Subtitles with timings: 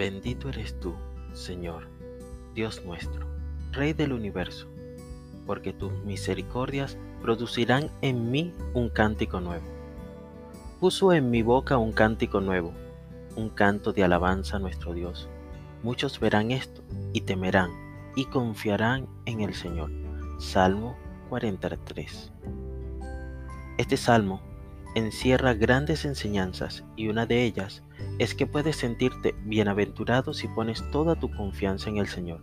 [0.00, 0.94] Bendito eres tú,
[1.34, 1.86] Señor,
[2.54, 3.26] Dios nuestro,
[3.70, 4.66] Rey del universo,
[5.44, 9.66] porque tus misericordias producirán en mí un cántico nuevo.
[10.80, 12.72] Puso en mi boca un cántico nuevo,
[13.36, 15.28] un canto de alabanza a nuestro Dios.
[15.82, 16.80] Muchos verán esto
[17.12, 17.70] y temerán
[18.16, 19.90] y confiarán en el Señor.
[20.38, 20.96] Salmo
[21.28, 22.32] 43.
[23.76, 24.40] Este salmo
[24.94, 27.82] encierra grandes enseñanzas y una de ellas
[28.18, 32.40] es que puedes sentirte bienaventurado si pones toda tu confianza en el Señor.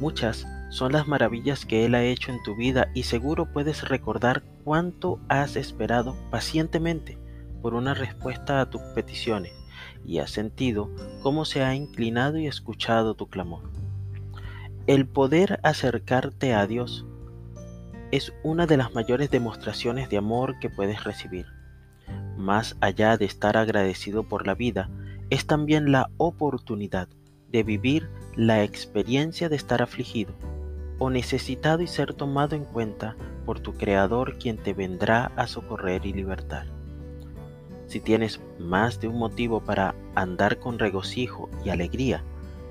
[0.00, 4.42] Muchas son las maravillas que Él ha hecho en tu vida y seguro puedes recordar
[4.64, 7.18] cuánto has esperado pacientemente
[7.62, 9.52] por una respuesta a tus peticiones
[10.04, 10.90] y has sentido
[11.22, 13.62] cómo se ha inclinado y escuchado tu clamor.
[14.86, 17.06] El poder acercarte a Dios
[18.14, 21.46] es una de las mayores demostraciones de amor que puedes recibir.
[22.36, 24.88] Más allá de estar agradecido por la vida,
[25.30, 27.08] es también la oportunidad
[27.50, 30.32] de vivir la experiencia de estar afligido
[31.00, 36.06] o necesitado y ser tomado en cuenta por tu Creador quien te vendrá a socorrer
[36.06, 36.68] y libertar.
[37.88, 42.22] Si tienes más de un motivo para andar con regocijo y alegría,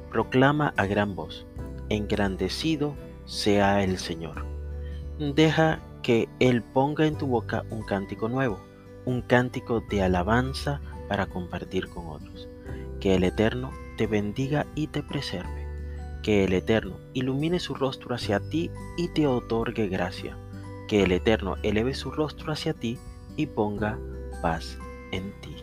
[0.09, 1.45] proclama a gran voz,
[1.89, 2.95] engrandecido
[3.25, 4.52] sea el Señor.
[5.19, 8.59] Deja que Él ponga en tu boca un cántico nuevo,
[9.05, 12.49] un cántico de alabanza para compartir con otros.
[12.99, 15.67] Que el Eterno te bendiga y te preserve.
[16.23, 20.37] Que el Eterno ilumine su rostro hacia ti y te otorgue gracia.
[20.87, 22.97] Que el Eterno eleve su rostro hacia ti
[23.35, 23.99] y ponga
[24.41, 24.77] paz
[25.11, 25.55] en ti.